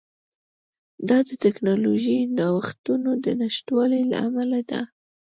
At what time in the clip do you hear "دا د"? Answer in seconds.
1.09-1.29